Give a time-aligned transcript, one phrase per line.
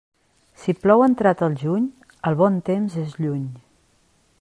[0.61, 1.85] Si plou entrat el juny,
[2.31, 3.49] el bon temps és lluny.